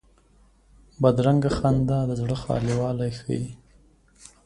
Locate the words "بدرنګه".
1.01-1.51